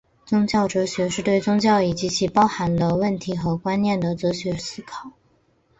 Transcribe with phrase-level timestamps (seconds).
[0.25, 5.11] 宗教哲学是对宗教以及其所包含的问题和观念的哲学思考。